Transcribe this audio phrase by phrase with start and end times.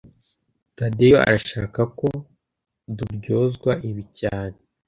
[0.77, 2.09] Tadeyo arashaka ko
[2.97, 4.57] duryozwa ibi cyane